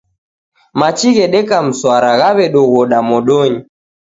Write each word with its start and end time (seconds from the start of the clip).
Machi 0.79 1.07
ghedeka 1.15 1.57
mswara 1.67 2.11
ghaw'edoghoda 2.19 2.97
modonyi. 3.09 3.59